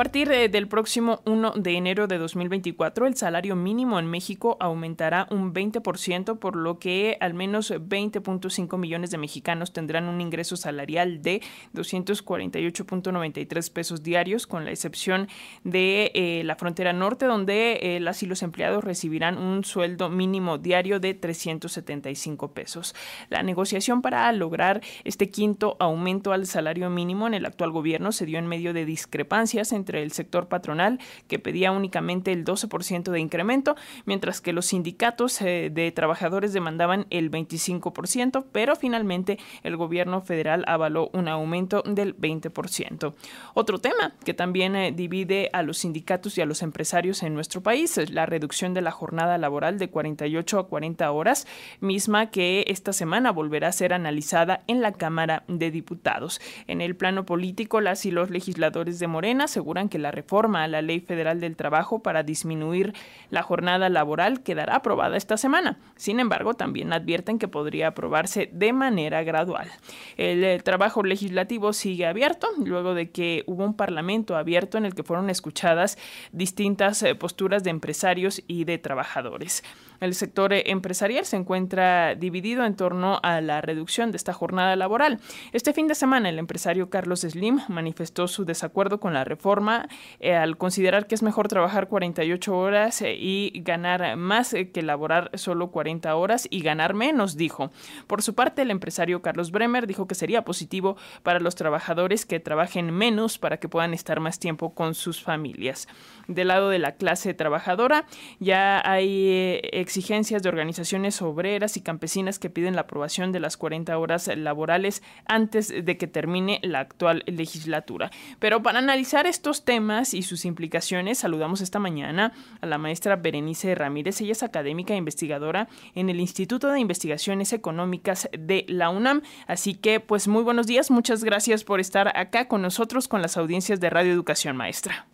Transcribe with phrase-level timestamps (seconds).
[0.00, 5.52] partir del próximo 1 de enero de 2024, el salario mínimo en México aumentará un
[5.52, 11.42] 20%, por lo que al menos 20.5 millones de mexicanos tendrán un ingreso salarial de
[11.74, 15.28] 248.93 pesos diarios, con la excepción
[15.64, 20.56] de eh, la frontera norte, donde eh, las y los empleados recibirán un sueldo mínimo
[20.56, 22.94] diario de 375 pesos.
[23.28, 28.24] La negociación para lograr este quinto aumento al salario mínimo en el actual gobierno se
[28.24, 30.98] dio en medio de discrepancias entre el sector patronal,
[31.28, 37.06] que pedía únicamente el 12% de incremento, mientras que los sindicatos eh, de trabajadores demandaban
[37.10, 43.14] el 25%, pero finalmente el gobierno federal avaló un aumento del 20%.
[43.54, 47.62] Otro tema que también eh, divide a los sindicatos y a los empresarios en nuestro
[47.62, 51.46] país es la reducción de la jornada laboral de 48 a 40 horas,
[51.80, 56.40] misma que esta semana volverá a ser analizada en la Cámara de Diputados.
[56.66, 59.48] En el plano político, las y los legisladores de Morena
[59.88, 62.92] que la reforma a la Ley Federal del Trabajo para disminuir
[63.30, 65.78] la jornada laboral quedará aprobada esta semana.
[65.96, 69.68] Sin embargo, también advierten que podría aprobarse de manera gradual.
[70.16, 74.94] El, el trabajo legislativo sigue abierto luego de que hubo un parlamento abierto en el
[74.94, 75.98] que fueron escuchadas
[76.32, 79.62] distintas eh, posturas de empresarios y de trabajadores.
[80.00, 84.74] El sector eh, empresarial se encuentra dividido en torno a la reducción de esta jornada
[84.74, 85.20] laboral.
[85.52, 90.34] Este fin de semana el empresario Carlos Slim manifestó su desacuerdo con la reforma eh,
[90.34, 95.70] al considerar que es mejor trabajar 48 horas eh, y ganar más que laborar solo
[95.70, 97.70] 40 horas y ganar menos, dijo.
[98.06, 102.40] Por su parte, el empresario Carlos Bremer dijo que sería positivo para los trabajadores que
[102.40, 105.88] trabajen menos para que puedan estar más tiempo con sus familias.
[106.26, 108.06] Del lado de la clase trabajadora
[108.38, 109.60] ya hay
[109.90, 115.02] exigencias de organizaciones obreras y campesinas que piden la aprobación de las 40 horas laborales
[115.26, 118.12] antes de que termine la actual legislatura.
[118.38, 123.74] Pero para analizar estos temas y sus implicaciones, saludamos esta mañana a la maestra Berenice
[123.74, 124.20] Ramírez.
[124.20, 129.22] Ella es académica e investigadora en el Instituto de Investigaciones Económicas de la UNAM.
[129.48, 133.36] Así que, pues muy buenos días, muchas gracias por estar acá con nosotros, con las
[133.36, 135.06] audiencias de Radio Educación Maestra.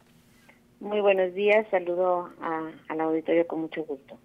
[0.81, 4.19] Muy buenos días, saludo a, al auditorio con mucho gusto.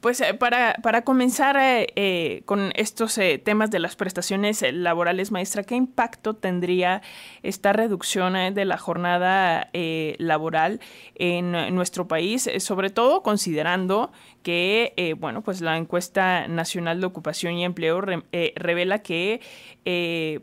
[0.00, 5.62] Pues eh, para, para comenzar eh, eh, con estos temas de las prestaciones laborales, maestra,
[5.62, 7.02] ¿qué impacto tendría
[7.42, 9.70] esta reducción de la jornada
[10.18, 10.80] laboral
[11.16, 12.48] en nuestro país?
[12.58, 14.12] sobre todo considerando
[14.42, 19.40] que, bueno, pues la encuesta nacional de ocupación y empleo revela que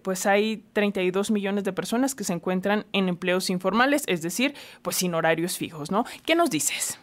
[0.03, 4.97] pues hay 32 millones de personas que se encuentran en empleos informales, es decir, pues
[4.97, 6.06] sin horarios fijos, ¿no?
[6.25, 7.00] ¿Qué nos dices?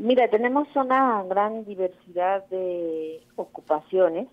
[0.00, 4.28] Mira, tenemos una gran diversidad de ocupaciones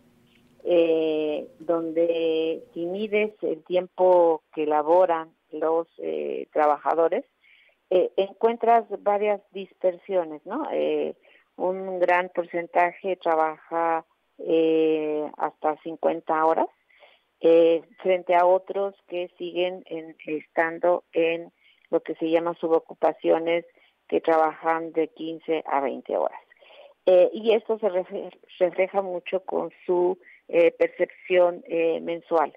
[0.63, 7.25] eh, donde si mides el tiempo que laboran los eh, trabajadores,
[7.89, 10.67] eh, encuentras varias dispersiones, ¿no?
[11.55, 14.05] un gran porcentaje trabaja
[15.37, 16.67] hasta 50 horas,
[18.03, 19.83] frente a otros que siguen
[20.27, 21.51] estando en
[21.89, 23.65] lo que se llama subocupaciones
[24.07, 26.39] que trabajan de 15 a 20 horas.
[27.05, 27.89] Eh, y esto se
[28.59, 30.17] refleja mucho con su
[30.47, 32.53] eh, percepción eh, mensual.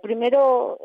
[0.00, 0.78] primero,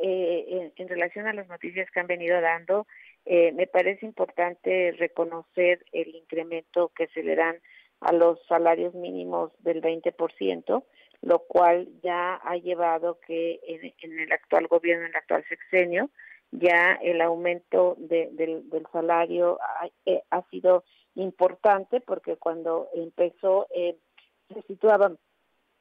[0.00, 2.86] en, en, relación a las noticias que han venido dando,
[3.26, 7.60] me parece importante reconocer el incremento que se le dan
[8.00, 10.82] a los salarios mínimos del 20%,
[11.20, 16.08] lo cual ya ha llevado que en, en el actual gobierno, en el actual sexenio,
[16.50, 23.96] ya el aumento de, del, salario ha, eh, ha, sido importante porque cuando empezó eh,
[24.52, 25.18] se situaban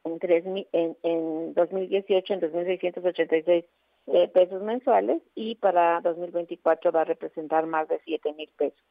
[0.03, 3.65] en, en, en 2018 en 2.686
[4.09, 8.81] eh, pesos mensuales y para 2024 va a representar más de 7 mil pesos.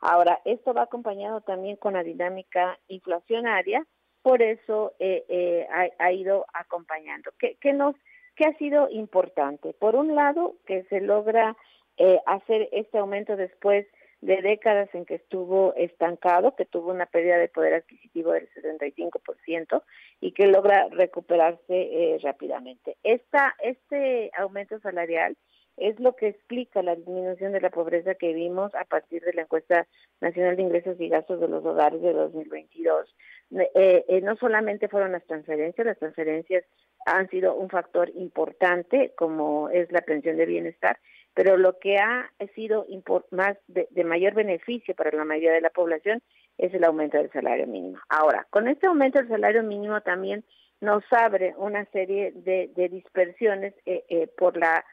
[0.00, 3.86] Ahora, esto va acompañado también con la dinámica inflacionaria,
[4.22, 7.30] por eso eh, eh, ha, ha, ido acompañando.
[7.38, 7.94] ¿Qué, qué nos
[8.36, 9.72] ¿Qué ha sido importante?
[9.72, 11.56] Por un lado, que se logra
[11.96, 13.86] eh, hacer este aumento después
[14.20, 19.82] de décadas en que estuvo estancado, que tuvo una pérdida de poder adquisitivo del 75%
[20.20, 22.96] y que logra recuperarse eh, rápidamente.
[23.02, 25.36] Esta, este aumento salarial
[25.76, 29.42] es lo que explica la disminución de la pobreza que vimos a partir de la
[29.42, 29.86] encuesta
[30.20, 33.14] nacional de ingresos y gastos de los hogares de 2022.
[33.52, 36.64] Eh, eh, no solamente fueron las transferencias, las transferencias
[37.04, 40.98] han sido un factor importante, como es la pensión de bienestar,
[41.34, 42.86] pero lo que ha sido
[43.30, 46.22] más de, mayor beneficio para la mayoría de la población
[46.58, 47.98] es el aumento del salario mínimo.
[48.08, 50.44] Ahora, con este aumento del salario mínimo también
[50.80, 54.84] nos abre una serie de, dispersiones eh, por la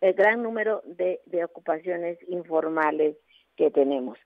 [0.00, 3.16] el gran número de, ocupaciones informales
[3.56, 4.18] que tenemos.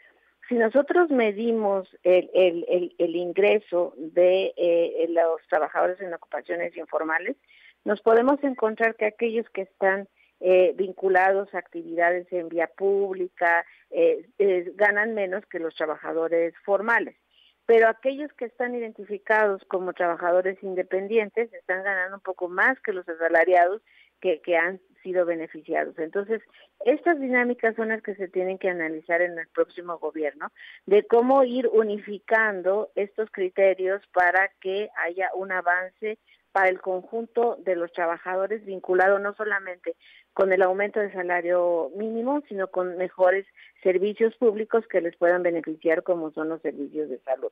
[0.52, 7.38] Si nosotros medimos el, ingreso de eh, los trabajadores en ocupaciones informales,
[7.86, 10.10] nos podemos encontrar que aquellos que están
[10.40, 14.26] eh, vinculados a actividades en vía pública eh,
[14.74, 17.16] ganan menos que los trabajadores formales.
[17.64, 23.08] Pero aquellos que están identificados como trabajadores independientes están ganando un poco más que los
[23.08, 23.80] asalariados
[24.20, 25.98] que, que han sido beneficiados.
[25.98, 26.40] Entonces,
[26.84, 30.50] estas dinámicas son las que se tienen que analizar en el próximo gobierno,
[30.86, 36.18] de cómo ir unificando estos criterios para que haya un avance
[36.52, 39.96] para el conjunto de los trabajadores vinculado no solamente
[40.34, 43.46] con el aumento del salario mínimo, sino con mejores
[43.82, 47.50] servicios públicos que les puedan beneficiar como son los servicios de salud.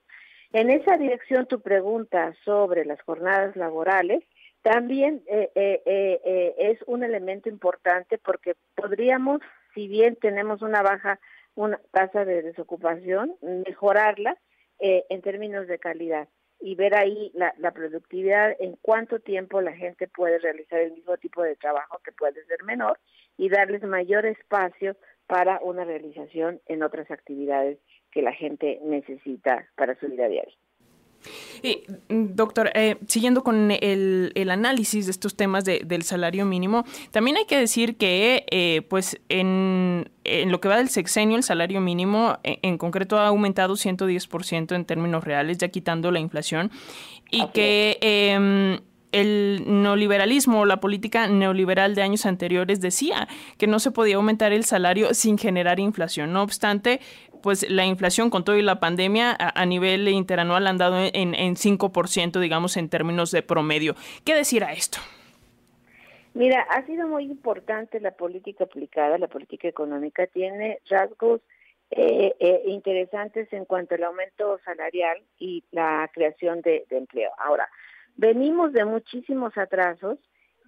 [0.53, 4.23] En esa dirección, tu pregunta sobre las jornadas laborales
[4.63, 9.41] también eh, eh, eh, es un elemento importante porque podríamos,
[9.75, 11.19] si bien tenemos una baja
[11.57, 14.37] una tasa de desocupación, mejorarla
[14.79, 16.29] en términos de calidad
[16.59, 21.43] y ver ahí la, productividad, en cuánto tiempo la gente puede realizar el mismo tipo
[21.43, 22.99] de trabajo que puede ser menor
[23.37, 24.97] y darles mayor espacio
[25.27, 27.79] para una realización en otras actividades
[28.11, 30.57] que la gente necesita para su vida diaria.
[31.63, 37.45] Mm, doctor, eh, siguiendo con el, análisis de estos temas del salario mínimo, también hay
[37.45, 40.11] que decir que, eh, pues, en,
[40.47, 44.85] lo que va del sexenio, el salario mínimo en, en concreto ha aumentado 110% en
[44.85, 46.71] términos reales, ya quitando la inflación,
[47.31, 48.81] y que em,
[49.13, 53.29] el neoliberalismo o la política neoliberal de años anteriores decía
[53.59, 56.33] que no se podía aumentar el salario sin generar inflación.
[56.33, 57.01] No obstante,
[57.43, 61.55] pues la inflación con todo y la pandemia a, nivel interanual ha andado en, en
[61.57, 63.95] 5%, digamos, en términos de promedio.
[64.25, 64.99] ¿Qué decir a esto?
[66.35, 71.41] Mira, ha sido muy importante la política aplicada, la política económica tiene rasgos
[71.91, 77.33] eh, eh, interesantes en cuanto al aumento salarial y la creación de empleo.
[77.39, 77.69] Ahora,
[78.17, 80.19] venimos de muchísimos atrasos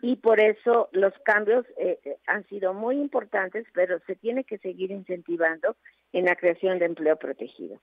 [0.02, 4.58] y por eso los cambios eh, eh, han sido muy importantes, pero se tiene que
[4.58, 5.76] seguir incentivando
[6.12, 7.78] en la creación de empleo protegido.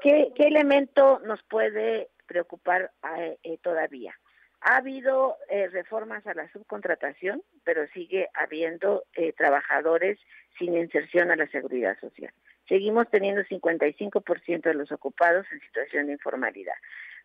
[0.00, 2.92] ¿Qué, elemento nos puede preocupar
[3.42, 4.14] eh, todavía?
[4.60, 5.36] Ha habido
[5.72, 9.04] reformas a la subcontratación, pero sigue habiendo
[9.36, 10.18] trabajadores
[10.58, 12.32] sin inserción a la seguridad social.
[12.66, 16.72] Seguimos teniendo 55% de los ocupados en situación de informalidad.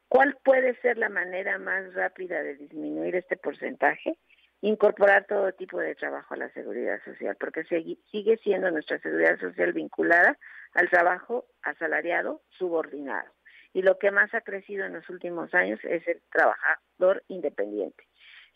[0.10, 4.18] ¿Cuál puede ser la manera más rápida de disminuir este porcentaje?
[4.62, 9.74] Incorporar todo tipo de trabajo a la seguridad social, porque sigue siendo nuestra seguridad social
[9.74, 10.38] vinculada
[10.74, 13.32] al trabajo asalariado subordinado.
[13.74, 18.04] Y lo que más ha crecido en los últimos años es el trabajador independiente.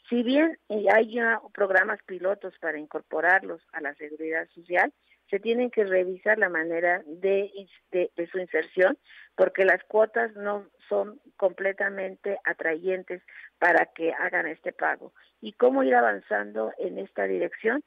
[0.10, 1.18] Si bien hay
[1.54, 4.92] programas pilotos para incorporarlos a la seguridad social,
[5.34, 7.52] se tienen que revisar la manera de,
[7.92, 9.00] de, su inserción
[9.36, 13.24] porque las cuotas no son completamente atrayentes
[13.58, 15.12] para que hagan este pago.
[15.42, 17.84] ¿Y cómo ir avanzando en esta dirección?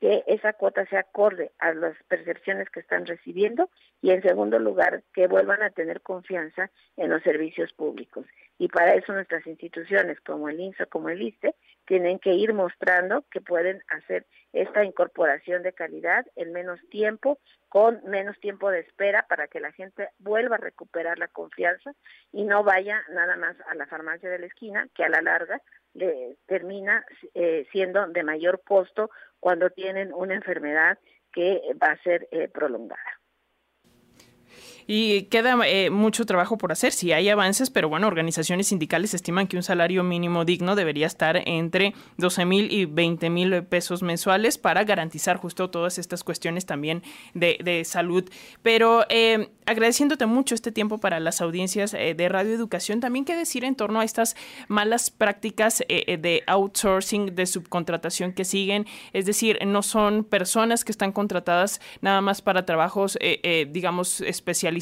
[0.00, 3.68] que esa cuota se acorde a las percepciones que están recibiendo
[4.00, 8.24] y en segundo lugar que vuelvan a tener confianza en los servicios públicos.
[8.58, 11.52] Y para eso nuestras instituciones como el INSA, como el ISTE,
[11.88, 17.38] tienen que ir mostrando que pueden hacer esta incorporación de calidad en menos tiempo,
[17.70, 21.92] con menos tiempo de espera para que la gente vuelva a recuperar la confianza
[22.30, 25.62] y no vaya nada más a la farmacia de la esquina, que a la larga
[25.94, 29.10] le termina eh, siendo de mayor costo
[29.40, 30.98] cuando tienen una enfermedad
[31.32, 33.18] que va a ser eh, prolongada.
[34.90, 39.46] Y queda eh, mucho trabajo por hacer, sí hay avances, pero bueno, organizaciones sindicales estiman
[39.46, 44.56] que un salario mínimo digno debería estar entre 12 mil y 20 mil pesos mensuales
[44.56, 47.02] para garantizar justo todas estas cuestiones también
[47.34, 48.30] de, salud.
[48.62, 53.36] Pero eh, agradeciéndote mucho este tiempo para las audiencias eh, de Radio Educación, también qué
[53.36, 54.36] decir en torno a estas
[54.68, 61.12] malas prácticas de outsourcing, de subcontratación que siguen, es decir, no son personas que están
[61.12, 63.18] contratadas nada más para trabajos,
[63.70, 64.77] digamos, especializados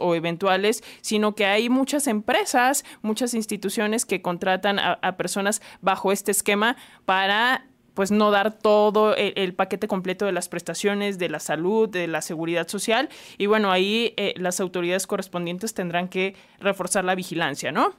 [0.00, 6.30] o eventuales, sino que hay muchas empresas, muchas instituciones que contratan a, personas bajo este
[6.30, 11.88] esquema para pues no dar todo el, paquete completo de las prestaciones, de la salud,
[11.88, 13.08] de la seguridad social.
[13.38, 17.94] Y bueno, ahí eh, las autoridades correspondientes tendrán que reforzar la vigilancia, ¿no?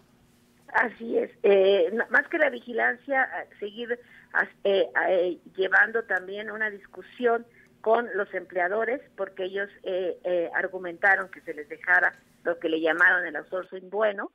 [0.72, 1.32] Así es.
[1.42, 3.28] Eh, más que la vigilancia,
[3.60, 4.00] seguir
[4.64, 7.46] eh, llevando también una discusión
[7.82, 12.82] con los empleadores porque ellos eh, eh, argumentaron que se les dejara lo que le
[12.82, 14.32] llamaron el outsourcing bueno,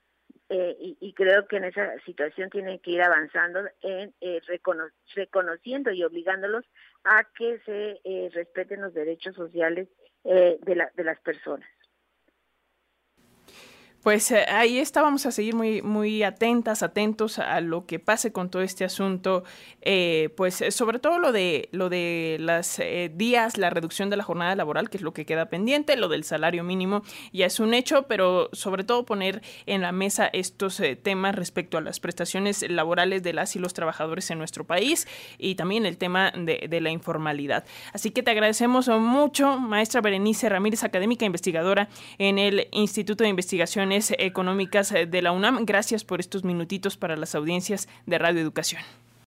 [0.49, 4.41] eh, y, creo que en esa situación tienen que ir avanzando en eh,
[5.17, 6.65] reconociendo y obligándolos
[7.05, 9.89] a que se respeten los derechos sociales
[10.25, 11.67] de las personas.
[14.03, 18.33] Pues eh, ahí está, vamos a seguir muy, muy atentas, atentos a lo que pase
[18.33, 19.45] con todo este asunto,
[19.81, 22.83] eh, pues eh, sobre todo lo de lo de las
[23.15, 26.25] días, la reducción de la jornada laboral, que es lo que queda pendiente, lo del
[26.25, 31.37] salario mínimo ya es un hecho, pero sobre todo poner en la mesa estos temas
[31.37, 35.07] respecto a las prestaciones laborales de las y los trabajadores en nuestro país
[35.39, 37.65] y también el tema de, de la informalidad.
[37.93, 43.92] Así que te agradecemos mucho, maestra Berenice Ramírez, académica investigadora en el Instituto de Investigación
[43.93, 45.65] Económicas de la UNAM.
[45.67, 48.83] Gracias por estos minutitos para las audiencias de Radio Educación.